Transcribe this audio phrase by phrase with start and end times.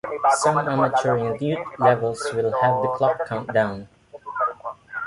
[0.37, 3.87] Some amateur and youth levels will have the clock count down.